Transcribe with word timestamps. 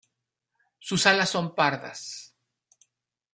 Sus 0.79 1.05
alas 1.05 1.29
son 1.29 1.53
pardas. 1.53 2.33